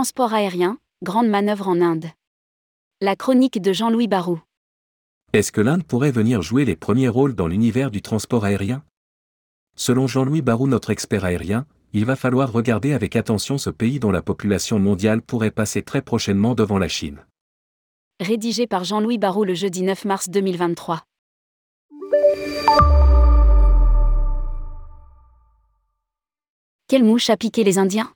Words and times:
Transport 0.00 0.32
aérien, 0.32 0.78
grande 1.02 1.28
manœuvre 1.28 1.68
en 1.68 1.82
Inde. 1.82 2.06
La 3.02 3.16
chronique 3.16 3.60
de 3.60 3.74
Jean-Louis 3.74 4.08
Barou. 4.08 4.40
Est-ce 5.34 5.52
que 5.52 5.60
l'Inde 5.60 5.84
pourrait 5.84 6.10
venir 6.10 6.40
jouer 6.40 6.64
les 6.64 6.74
premiers 6.74 7.10
rôles 7.10 7.34
dans 7.34 7.46
l'univers 7.46 7.90
du 7.90 8.00
transport 8.00 8.46
aérien? 8.46 8.82
Selon 9.76 10.06
Jean-Louis 10.06 10.40
Barou, 10.40 10.68
notre 10.68 10.88
expert 10.88 11.26
aérien, 11.26 11.66
il 11.92 12.06
va 12.06 12.16
falloir 12.16 12.50
regarder 12.50 12.94
avec 12.94 13.14
attention 13.14 13.58
ce 13.58 13.68
pays 13.68 14.00
dont 14.00 14.10
la 14.10 14.22
population 14.22 14.78
mondiale 14.78 15.20
pourrait 15.20 15.50
passer 15.50 15.82
très 15.82 16.00
prochainement 16.00 16.54
devant 16.54 16.78
la 16.78 16.88
Chine. 16.88 17.26
Rédigé 18.20 18.66
par 18.66 18.84
Jean-Louis 18.84 19.18
Barou 19.18 19.44
le 19.44 19.52
jeudi 19.52 19.82
9 19.82 20.06
mars 20.06 20.30
2023. 20.30 21.04
Quelle 26.88 27.04
mouche 27.04 27.28
a 27.28 27.36
piqué 27.36 27.64
les 27.64 27.76
Indiens? 27.76 28.10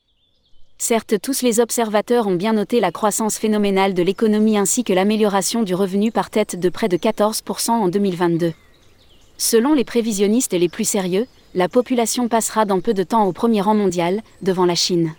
Certes, 0.78 1.20
tous 1.20 1.42
les 1.42 1.60
observateurs 1.60 2.26
ont 2.26 2.34
bien 2.34 2.52
noté 2.52 2.80
la 2.80 2.92
croissance 2.92 3.38
phénoménale 3.38 3.94
de 3.94 4.02
l'économie 4.02 4.58
ainsi 4.58 4.84
que 4.84 4.92
l'amélioration 4.92 5.62
du 5.62 5.74
revenu 5.74 6.10
par 6.10 6.30
tête 6.30 6.58
de 6.58 6.68
près 6.68 6.88
de 6.88 6.96
14% 6.96 7.70
en 7.70 7.88
2022. 7.88 8.52
Selon 9.38 9.72
les 9.72 9.84
prévisionnistes 9.84 10.52
les 10.52 10.68
plus 10.68 10.84
sérieux, 10.84 11.26
la 11.54 11.68
population 11.68 12.28
passera 12.28 12.64
dans 12.64 12.80
peu 12.80 12.92
de 12.92 13.04
temps 13.04 13.24
au 13.24 13.32
premier 13.32 13.60
rang 13.60 13.74
mondial, 13.74 14.20
devant 14.42 14.66
la 14.66 14.74
Chine. 14.74 15.14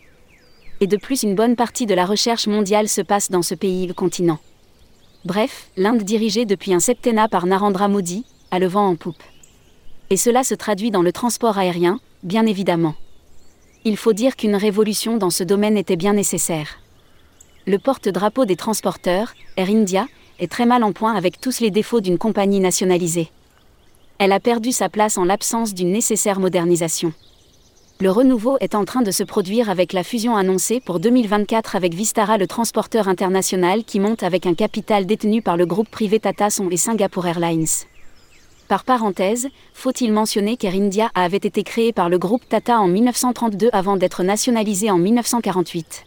Et 0.81 0.87
de 0.87 0.97
plus, 0.97 1.23
une 1.23 1.35
bonne 1.35 1.55
partie 1.55 1.85
de 1.85 1.95
la 1.95 2.05
recherche 2.05 2.47
mondiale 2.47 2.89
se 2.89 3.01
passe 3.01 3.31
dans 3.31 3.41
ce 3.41 3.55
pays 3.55 3.87
le 3.87 3.93
continent. 3.93 4.39
Bref, 5.23 5.69
l'Inde 5.77 6.03
dirigée 6.03 6.45
depuis 6.45 6.73
un 6.73 6.81
septennat 6.81 7.29
par 7.29 7.45
Narendra 7.45 7.87
Modi, 7.87 8.25
a 8.51 8.59
le 8.59 8.67
vent 8.67 8.87
en 8.87 8.95
poupe. 8.95 9.23
Et 10.09 10.17
cela 10.17 10.43
se 10.43 10.53
traduit 10.53 10.91
dans 10.91 11.01
le 11.01 11.13
transport 11.13 11.57
aérien, 11.57 11.99
bien 12.23 12.45
évidemment 12.45 12.95
il 13.87 13.97
faut 13.97 14.13
dire 14.13 14.35
qu'une 14.35 14.55
révolution 14.55 15.17
dans 15.17 15.29
ce 15.29 15.43
domaine 15.43 15.77
était 15.77 15.95
bien 15.95 16.13
nécessaire. 16.13 16.79
Le 17.67 17.77
porte-drapeau 17.77 18.45
des 18.45 18.55
transporteurs, 18.55 19.33
Air 19.57 19.69
India, 19.69 20.07
est 20.39 20.51
très 20.51 20.65
mal 20.65 20.83
en 20.83 20.91
point 20.91 21.13
avec 21.13 21.39
tous 21.39 21.59
les 21.59 21.69
défauts 21.69 22.01
d'une 22.01 22.17
compagnie 22.17 22.59
nationalisée. 22.59 23.29
Elle 24.17 24.31
a 24.31 24.39
perdu 24.39 24.71
sa 24.71 24.89
place 24.89 25.19
en 25.19 25.25
l'absence 25.25 25.75
d'une 25.75 25.91
nécessaire 25.91 26.39
modernisation. 26.39 27.13
Le 28.01 28.09
renouveau 28.09 28.57
est 28.59 28.73
en 28.73 28.85
train 28.85 29.03
de 29.03 29.11
se 29.11 29.23
produire 29.23 29.69
avec 29.69 29.93
la 29.93 30.03
fusion 30.03 30.35
annoncée 30.35 30.81
pour 30.83 30.99
2024 30.99 31.75
avec 31.75 31.93
Vistara, 31.93 32.39
le 32.39 32.47
transporteur 32.47 33.07
international 33.07 33.83
qui 33.83 33.99
monte 33.99 34.23
avec 34.23 34.47
un 34.47 34.55
capital 34.55 35.05
détenu 35.05 35.43
par 35.43 35.57
le 35.57 35.67
groupe 35.67 35.89
privé 35.89 36.19
Tata 36.19 36.49
Son 36.49 36.71
et 36.71 36.77
Singapore 36.77 37.27
Airlines. 37.27 37.67
Par 38.67 38.83
parenthèse, 38.83 39.47
faut-il 39.73 40.11
mentionner 40.11 40.57
qu'Air 40.57 40.73
India 40.73 41.11
avait 41.13 41.37
été 41.37 41.63
créé 41.63 41.93
par 41.93 42.09
le 42.09 42.17
groupe 42.17 42.47
Tata 42.49 42.79
en 42.79 42.87
1932 42.87 43.69
avant 43.73 43.95
d'être 43.95 44.23
nationalisé 44.23 44.89
en 44.89 44.97
1948. 44.97 46.05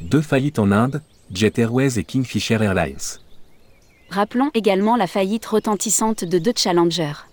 Deux 0.00 0.20
faillites 0.20 0.60
en 0.60 0.70
Inde, 0.70 1.02
Jet 1.32 1.58
Airways 1.58 1.98
et 1.98 2.04
Kingfisher 2.04 2.58
Airlines. 2.62 3.18
Rappelons 4.08 4.50
également 4.54 4.94
la 4.94 5.08
faillite 5.08 5.46
retentissante 5.46 6.24
de 6.24 6.38
deux 6.38 6.52
challengers. 6.54 7.26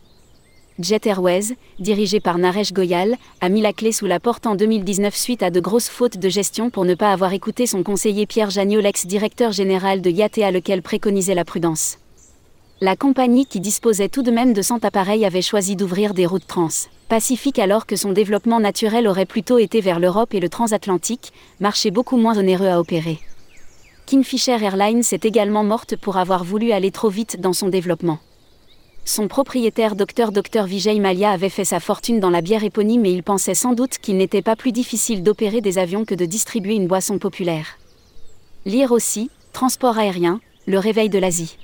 Jet 0.79 1.05
Airways, 1.05 1.55
dirigé 1.79 2.19
par 2.19 2.39
Naresh 2.39 2.73
Goyal, 2.73 3.17
a 3.41 3.49
mis 3.49 3.61
la 3.61 3.73
clé 3.73 3.91
sous 3.91 4.07
la 4.07 4.19
porte 4.19 4.47
en 4.47 4.55
2019 4.55 5.15
suite 5.15 5.43
à 5.43 5.51
de 5.51 5.59
grosses 5.59 5.89
fautes 5.89 6.17
de 6.17 6.29
gestion 6.29 6.71
pour 6.71 6.85
ne 6.85 6.95
pas 6.95 7.11
avoir 7.11 7.33
écouté 7.33 7.67
son 7.67 7.83
conseiller 7.83 8.25
Pierre 8.25 8.49
Jagnot, 8.49 8.81
l'ex-directeur 8.81 9.51
général 9.51 10.01
de 10.01 10.09
Yatea 10.09 10.49
lequel 10.49 10.81
préconisait 10.81 11.35
la 11.35 11.45
prudence. 11.45 11.99
La 12.83 12.95
compagnie 12.95 13.45
qui 13.45 13.59
disposait 13.59 14.09
tout 14.09 14.23
de 14.23 14.31
même 14.31 14.53
de 14.53 14.61
100 14.63 14.83
appareils 14.85 15.23
avait 15.23 15.43
choisi 15.43 15.75
d'ouvrir 15.75 16.15
des 16.15 16.25
routes 16.25 16.47
trans 16.47 16.69
pacifiques 17.09 17.59
alors 17.59 17.85
que 17.85 17.95
son 17.95 18.11
développement 18.11 18.59
naturel 18.59 19.05
aurait 19.05 19.27
plutôt 19.27 19.59
été 19.59 19.81
vers 19.81 19.99
l'Europe 19.99 20.33
et 20.33 20.39
le 20.39 20.49
transatlantique, 20.49 21.31
marché 21.59 21.91
beaucoup 21.91 22.17
moins 22.17 22.39
onéreux 22.39 22.69
à 22.69 22.79
opérer. 22.79 23.19
Kingfisher 24.07 24.63
Airlines 24.63 25.03
est 25.11 25.25
également 25.25 25.63
morte 25.63 25.95
pour 25.95 26.17
avoir 26.17 26.43
voulu 26.43 26.71
aller 26.71 26.89
trop 26.89 27.09
vite 27.09 27.39
dans 27.39 27.53
son 27.53 27.69
développement. 27.69 28.17
Son 29.05 29.27
propriétaire 29.27 29.95
Dr 29.95 30.31
Dr 30.31 30.63
Vijay 30.63 30.97
Malia 30.99 31.29
avait 31.29 31.49
fait 31.49 31.65
sa 31.65 31.79
fortune 31.79 32.19
dans 32.19 32.31
la 32.31 32.41
bière 32.41 32.63
éponyme 32.63 33.05
et 33.05 33.11
il 33.11 33.21
pensait 33.21 33.53
sans 33.53 33.73
doute 33.73 33.99
qu'il 33.99 34.17
n'était 34.17 34.41
pas 34.41 34.55
plus 34.55 34.71
difficile 34.71 35.21
d'opérer 35.21 35.61
des 35.61 35.77
avions 35.77 36.03
que 36.03 36.15
de 36.15 36.25
distribuer 36.25 36.73
une 36.73 36.87
boisson 36.87 37.19
populaire. 37.19 37.77
Lire 38.65 38.91
aussi, 38.91 39.29
transport 39.53 39.99
aérien, 39.99 40.41
le 40.65 40.79
réveil 40.79 41.09
de 41.09 41.19
l'Asie. 41.19 41.57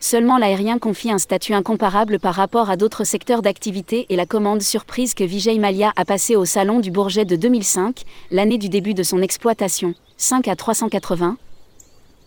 Seulement 0.00 0.38
l'aérien 0.38 0.78
confie 0.78 1.10
un 1.10 1.18
statut 1.18 1.54
incomparable 1.54 2.20
par 2.20 2.34
rapport 2.34 2.70
à 2.70 2.76
d'autres 2.76 3.04
secteurs 3.04 3.42
d'activité 3.42 4.06
et 4.10 4.16
la 4.16 4.26
commande 4.26 4.62
surprise 4.62 5.12
que 5.12 5.24
Vijay 5.24 5.58
Malia 5.58 5.92
a 5.96 6.04
passée 6.04 6.36
au 6.36 6.44
Salon 6.44 6.78
du 6.78 6.92
Bourget 6.92 7.24
de 7.24 7.34
2005, 7.34 8.04
l'année 8.30 8.58
du 8.58 8.68
début 8.68 8.94
de 8.94 9.02
son 9.02 9.20
exploitation, 9.20 9.94
5 10.16 10.46
à 10.46 10.54
380, 10.54 11.36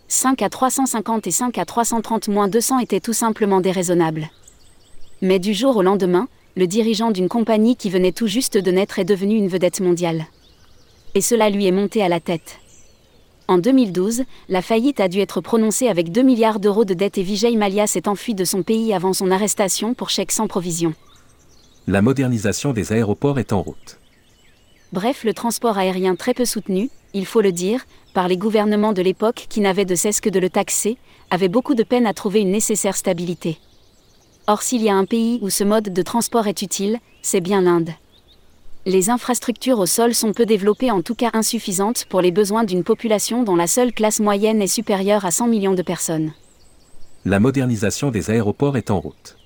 5 0.08 0.42
à 0.42 0.50
350 0.50 1.26
et 1.26 1.30
5 1.30 1.56
à 1.56 1.64
330 1.64 2.28
moins 2.28 2.48
200 2.48 2.80
étaient 2.80 3.00
tout 3.00 3.14
simplement 3.14 3.62
déraisonnables. 3.62 4.28
Mais 5.22 5.38
du 5.38 5.54
jour 5.54 5.76
au 5.78 5.82
lendemain, 5.82 6.28
le 6.56 6.66
dirigeant 6.66 7.10
d'une 7.10 7.28
compagnie 7.28 7.76
qui 7.76 7.88
venait 7.88 8.12
tout 8.12 8.26
juste 8.26 8.58
de 8.58 8.70
naître 8.70 8.98
est 8.98 9.06
devenu 9.06 9.36
une 9.36 9.48
vedette 9.48 9.80
mondiale. 9.80 10.26
Et 11.14 11.22
cela 11.22 11.48
lui 11.48 11.66
est 11.66 11.72
monté 11.72 12.02
à 12.02 12.08
la 12.08 12.20
tête. 12.20 12.58
En 13.52 13.58
2012, 13.58 14.22
la 14.48 14.62
faillite 14.62 14.98
a 14.98 15.08
dû 15.08 15.20
être 15.20 15.42
prononcée 15.42 15.88
avec 15.88 16.10
2 16.10 16.22
milliards 16.22 16.58
d'euros 16.58 16.86
de 16.86 16.94
dettes 16.94 17.18
et 17.18 17.22
Vijay 17.22 17.54
Mallya 17.54 17.86
s'est 17.86 18.08
enfui 18.08 18.34
de 18.34 18.46
son 18.46 18.62
pays 18.62 18.94
avant 18.94 19.12
son 19.12 19.30
arrestation 19.30 19.92
pour 19.92 20.08
chèque 20.08 20.32
sans 20.32 20.46
provision. 20.46 20.94
La 21.86 22.00
modernisation 22.00 22.72
des 22.72 22.94
aéroports 22.94 23.38
est 23.38 23.52
en 23.52 23.60
route. 23.60 23.98
Bref, 24.94 25.22
le 25.22 25.34
transport 25.34 25.76
aérien 25.76 26.16
très 26.16 26.32
peu 26.32 26.46
soutenu, 26.46 26.88
il 27.12 27.26
faut 27.26 27.42
le 27.42 27.52
dire, 27.52 27.84
par 28.14 28.26
les 28.26 28.38
gouvernements 28.38 28.94
de 28.94 29.02
l'époque 29.02 29.44
qui 29.50 29.60
n'avaient 29.60 29.84
de 29.84 29.96
cesse 29.96 30.22
que 30.22 30.30
de 30.30 30.40
le 30.40 30.48
taxer, 30.48 30.96
avait 31.28 31.48
beaucoup 31.48 31.74
de 31.74 31.82
peine 31.82 32.06
à 32.06 32.14
trouver 32.14 32.40
une 32.40 32.52
nécessaire 32.52 32.96
stabilité. 32.96 33.58
Or 34.46 34.62
s'il 34.62 34.80
y 34.80 34.88
a 34.88 34.94
un 34.94 35.04
pays 35.04 35.40
où 35.42 35.50
ce 35.50 35.62
mode 35.62 35.92
de 35.92 36.02
transport 36.02 36.46
est 36.46 36.62
utile, 36.62 37.00
c'est 37.20 37.42
bien 37.42 37.60
l'Inde 37.60 37.90
les 38.84 39.10
infrastructures 39.10 39.78
au 39.78 39.86
sol 39.86 40.12
sont 40.12 40.32
peu 40.32 40.44
développées, 40.44 40.90
en 40.90 41.02
tout 41.02 41.14
cas 41.14 41.30
insuffisantes 41.34 42.04
pour 42.06 42.20
les 42.20 42.32
besoins 42.32 42.64
d'une 42.64 42.82
population 42.82 43.44
dont 43.44 43.54
la 43.54 43.68
seule 43.68 43.92
classe 43.92 44.18
moyenne 44.18 44.60
est 44.60 44.66
supérieure 44.66 45.24
à 45.24 45.30
100 45.30 45.46
millions 45.46 45.74
de 45.74 45.82
personnes. 45.82 46.32
La 47.24 47.38
modernisation 47.38 48.10
des 48.10 48.30
aéroports 48.30 48.76
est 48.76 48.90
en 48.90 48.98
route. 48.98 49.36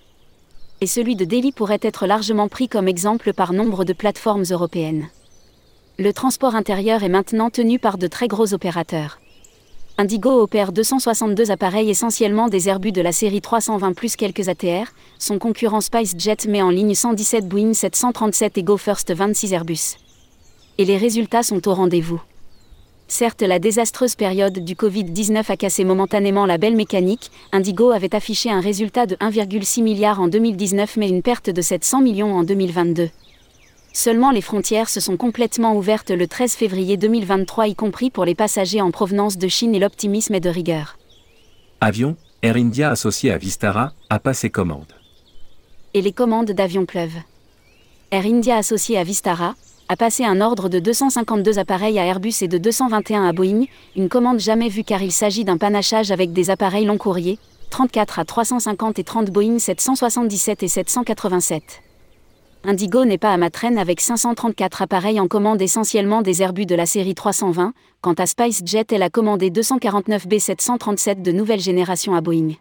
Et 0.80 0.86
celui 0.86 1.16
de 1.16 1.26
Delhi 1.26 1.52
pourrait 1.52 1.80
être 1.82 2.06
largement 2.06 2.48
pris 2.48 2.68
comme 2.68 2.88
exemple 2.88 3.34
par 3.34 3.52
nombre 3.52 3.84
de 3.84 3.92
plateformes 3.92 4.44
européennes. 4.50 5.08
Le 5.98 6.12
transport 6.12 6.54
intérieur 6.54 7.02
est 7.02 7.10
maintenant 7.10 7.50
tenu 7.50 7.78
par 7.78 7.98
de 7.98 8.06
très 8.06 8.28
gros 8.28 8.54
opérateurs. 8.54 9.20
Indigo 9.98 10.42
opère 10.42 10.72
262 10.72 11.50
appareils 11.50 11.88
essentiellement 11.88 12.48
des 12.48 12.68
Airbus 12.68 12.92
de 12.92 13.00
la 13.00 13.12
série 13.12 13.40
320 13.40 13.94
plus 13.94 14.14
quelques 14.14 14.50
ATR, 14.50 14.92
son 15.18 15.38
concurrent 15.38 15.80
SpiceJet 15.80 16.36
met 16.48 16.60
en 16.60 16.68
ligne 16.68 16.94
117 16.94 17.48
Boeing 17.48 17.72
737 17.72 18.58
et 18.58 18.62
Go 18.62 18.76
First 18.76 19.14
26 19.14 19.54
Airbus. 19.54 19.96
Et 20.76 20.84
les 20.84 20.98
résultats 20.98 21.42
sont 21.42 21.66
au 21.66 21.72
rendez-vous. 21.72 22.20
Certes, 23.08 23.40
la 23.40 23.58
désastreuse 23.58 24.16
période 24.16 24.58
du 24.58 24.74
Covid-19 24.74 25.50
a 25.50 25.56
cassé 25.56 25.82
momentanément 25.82 26.44
la 26.44 26.58
belle 26.58 26.76
mécanique, 26.76 27.30
Indigo 27.52 27.90
avait 27.90 28.14
affiché 28.14 28.50
un 28.50 28.60
résultat 28.60 29.06
de 29.06 29.14
1,6 29.16 29.82
milliard 29.82 30.20
en 30.20 30.28
2019 30.28 30.98
mais 30.98 31.08
une 31.08 31.22
perte 31.22 31.48
de 31.48 31.62
700 31.62 32.02
millions 32.02 32.34
en 32.34 32.44
2022. 32.44 33.08
Seulement 33.96 34.30
les 34.30 34.42
frontières 34.42 34.90
se 34.90 35.00
sont 35.00 35.16
complètement 35.16 35.74
ouvertes 35.74 36.10
le 36.10 36.26
13 36.26 36.52
février 36.52 36.98
2023, 36.98 37.68
y 37.68 37.74
compris 37.74 38.10
pour 38.10 38.26
les 38.26 38.34
passagers 38.34 38.82
en 38.82 38.90
provenance 38.90 39.38
de 39.38 39.48
Chine 39.48 39.74
et 39.74 39.78
l'optimisme 39.78 40.34
est 40.34 40.40
de 40.40 40.50
rigueur. 40.50 40.98
Avion, 41.80 42.14
Air 42.42 42.56
India 42.56 42.90
associé 42.90 43.32
à 43.32 43.38
Vistara, 43.38 43.94
a 44.10 44.18
passé 44.18 44.50
commande. 44.50 44.92
Et 45.94 46.02
les 46.02 46.12
commandes 46.12 46.50
d'avions 46.50 46.84
pleuvent. 46.84 47.22
Air 48.10 48.26
India 48.26 48.58
associé 48.58 48.98
à 48.98 49.02
Vistara, 49.02 49.54
a 49.88 49.96
passé 49.96 50.26
un 50.26 50.42
ordre 50.42 50.68
de 50.68 50.78
252 50.78 51.58
appareils 51.58 51.98
à 51.98 52.04
Airbus 52.04 52.34
et 52.42 52.48
de 52.48 52.58
221 52.58 53.24
à 53.26 53.32
Boeing, 53.32 53.64
une 53.96 54.10
commande 54.10 54.40
jamais 54.40 54.68
vue 54.68 54.84
car 54.84 55.00
il 55.00 55.10
s'agit 55.10 55.46
d'un 55.46 55.56
panachage 55.56 56.10
avec 56.10 56.34
des 56.34 56.50
appareils 56.50 56.84
long 56.84 56.98
courrier, 56.98 57.38
34 57.70 58.18
à 58.18 58.26
350 58.26 58.98
et 58.98 59.04
30 59.04 59.30
Boeing 59.30 59.58
777 59.58 60.64
et 60.64 60.68
787. 60.68 61.85
Indigo 62.68 63.04
n'est 63.04 63.16
pas 63.16 63.32
à 63.32 63.36
ma 63.36 63.48
traîne 63.48 63.78
avec 63.78 64.00
534 64.00 64.82
appareils 64.82 65.20
en 65.20 65.28
commande 65.28 65.62
essentiellement 65.62 66.20
des 66.20 66.42
Airbus 66.42 66.66
de 66.66 66.74
la 66.74 66.84
série 66.84 67.14
320, 67.14 67.72
quant 68.00 68.14
à 68.14 68.26
SpiceJet 68.26 68.86
elle 68.90 69.04
a 69.04 69.08
commandé 69.08 69.50
249 69.50 70.26
B737 70.26 71.22
de 71.22 71.30
nouvelle 71.30 71.60
génération 71.60 72.16
à 72.16 72.20
Boeing. 72.20 72.54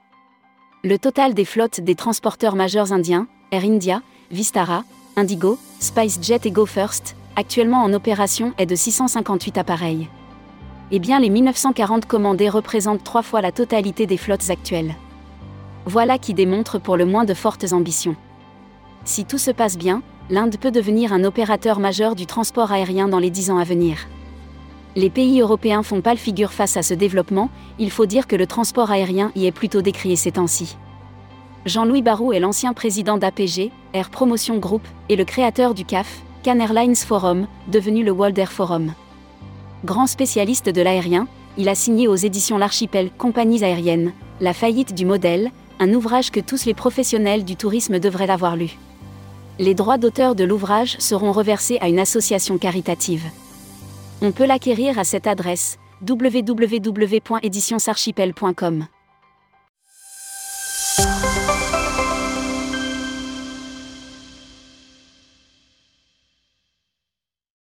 Le 0.84 1.00
total 1.00 1.34
des 1.34 1.44
flottes 1.44 1.82
des 1.82 1.96
transporteurs 1.96 2.56
majeurs 2.56 2.94
indiens, 2.94 3.28
Air 3.52 3.64
India, 3.64 4.04
Vistara, 4.30 4.84
Indigo, 5.16 5.58
SpiceJet 5.80 6.42
et 6.46 6.52
Go 6.52 6.68
First, 6.68 7.16
actuellement 7.36 7.82
en 7.82 7.92
opération 7.92 8.54
est 8.60 8.68
de 8.68 8.76
658 8.76 9.58
appareils. 9.58 10.08
Eh 10.92 11.00
bien 11.00 11.20
les 11.20 11.32
1940 11.32 12.06
commandés 12.06 12.50
représentent 12.50 13.04
trois 13.04 13.24
fois 13.24 13.42
la 13.42 13.52
totalité 13.52 14.06
des 14.06 14.18
flottes 14.18 14.52
actuelles. 14.52 14.94
Voilà 15.88 16.20
qui 16.20 16.36
démontre 16.36 16.78
pour 16.78 16.96
le 16.96 17.06
moins 17.06 17.26
de 17.26 17.34
fortes 17.34 17.74
ambitions. 17.74 18.16
Si 19.06 19.24
tout 19.24 19.38
se 19.38 19.52
passe 19.52 19.78
bien, 19.78 20.02
l'Inde 20.32 20.58
peut 20.60 20.72
devenir 20.72 21.14
un 21.14 21.24
opérateur 21.24 21.80
majeur 21.80 22.16
du 22.16 22.26
transport 22.26 22.72
aérien 22.72 23.08
dans 23.08 23.20
les 23.20 23.30
dix 23.30 23.52
ans 23.52 23.60
à 23.60 23.64
venir. 23.64 24.08
Les 24.96 25.12
pays 25.12 25.42
européens 25.42 25.84
font 25.84 26.02
pas 26.02 26.14
le 26.14 26.20
figure 26.20 26.52
face 26.52 26.76
à 26.76 26.82
ce 26.82 26.96
développement, 26.96 27.52
il 27.78 27.92
faut 27.92 28.08
dire 28.08 28.26
que 28.26 28.36
le 28.36 28.48
transport 28.48 28.90
aérien 28.90 29.32
y 29.36 29.46
est 29.46 29.52
plutôt 29.52 29.84
décrié 29.84 30.16
ces 30.16 30.32
temps-ci. 30.32 30.76
Jean-Louis 31.68 32.02
Barrault 32.02 32.34
est 32.34 32.40
l'ancien 32.40 32.74
président 32.74 33.18
d'APG, 33.18 33.72
Air 33.94 34.10
Promotion 34.10 34.58
Group, 34.58 34.82
et 35.10 35.16
le 35.16 35.26
créateur 35.26 35.76
du 35.76 35.86
CAF, 35.86 36.24
Can 36.44 36.60
Airlines 36.60 36.96
Forum, 36.96 37.48
devenu 37.68 38.04
le 38.04 38.12
World 38.12 38.38
Air 38.40 38.52
Forum. 38.52 38.94
Grand 39.84 40.08
spécialiste 40.08 40.70
de 40.70 40.82
l'aérien, 40.82 41.28
il 41.58 41.70
a 41.70 41.76
signé 41.76 42.08
aux 42.08 42.16
éditions 42.16 42.58
L'Archipel 42.58 43.12
Compagnies 43.18 43.64
aériennes, 43.64 44.14
La 44.42 44.54
faillite 44.54 44.96
du 44.96 45.06
modèle, 45.06 45.52
un 45.80 45.94
ouvrage 45.94 46.32
que 46.32 46.40
tous 46.40 46.66
les 46.66 46.74
professionnels 46.74 47.44
du 47.46 47.56
tourisme 47.56 48.00
devraient 48.00 48.30
avoir 48.30 48.56
lu. 48.56 48.78
Les 49.58 49.74
droits 49.74 49.98
d'auteur 49.98 50.36
de 50.36 50.44
l'ouvrage 50.44 50.98
seront 51.00 51.32
reversés 51.32 51.78
à 51.80 51.88
une 51.88 52.00
association 52.00 52.58
caritative. 52.58 53.24
On 54.22 54.34
peut 54.34 54.46
l'acquérir 54.46 55.00
à 55.00 55.06
cette 55.06 55.28
adresse 55.28 55.78
www.éditionsarchipel.com. 56.08 58.88